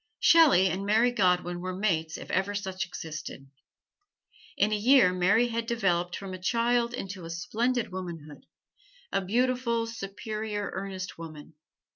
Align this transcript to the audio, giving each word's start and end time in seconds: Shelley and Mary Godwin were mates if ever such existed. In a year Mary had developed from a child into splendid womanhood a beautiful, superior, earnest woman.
Shelley 0.19 0.67
and 0.67 0.83
Mary 0.83 1.11
Godwin 1.11 1.59
were 1.59 1.75
mates 1.75 2.17
if 2.17 2.31
ever 2.31 2.55
such 2.55 2.87
existed. 2.87 3.51
In 4.57 4.71
a 4.71 4.75
year 4.75 5.13
Mary 5.13 5.49
had 5.49 5.67
developed 5.67 6.15
from 6.15 6.33
a 6.33 6.39
child 6.41 6.95
into 6.95 7.29
splendid 7.29 7.91
womanhood 7.91 8.47
a 9.11 9.21
beautiful, 9.21 9.85
superior, 9.85 10.71
earnest 10.73 11.19
woman. 11.19 11.53